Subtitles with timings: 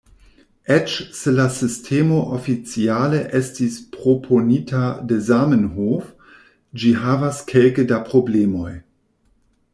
[0.75, 4.81] Eĉ se la sistemo oficiale estis proponita
[5.13, 6.09] de Zamenhof,
[6.85, 8.75] ĝi havas kelke da problemoj.